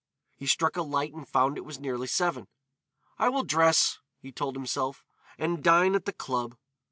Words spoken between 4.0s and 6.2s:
he told himself, "and dine at the